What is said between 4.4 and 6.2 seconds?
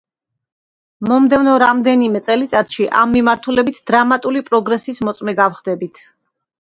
პროგრესის მოწმე გავხდებით“.